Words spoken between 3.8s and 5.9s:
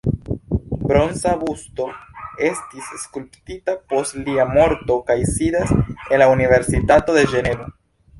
post lia morto kaj sidas